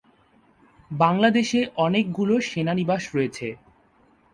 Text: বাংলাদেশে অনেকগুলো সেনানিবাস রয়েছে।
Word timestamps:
বাংলাদেশে 0.91 1.59
অনেকগুলো 1.85 2.35
সেনানিবাস 2.49 3.03
রয়েছে। 3.15 3.47